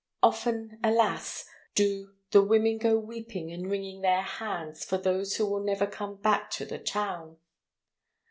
Often, 0.23 0.79
alas! 0.83 1.45
do 1.75 2.15
"The 2.31 2.41
women 2.41 2.79
go 2.79 2.97
weeping 2.97 3.51
and 3.51 3.69
wringing 3.69 4.01
their 4.01 4.23
hands, 4.23 4.83
For 4.83 4.97
those 4.97 5.35
who 5.35 5.45
will 5.45 5.63
never 5.63 5.85
come 5.85 6.15
back 6.15 6.49
to 6.53 6.65
the 6.65 6.79
town." 6.79 7.37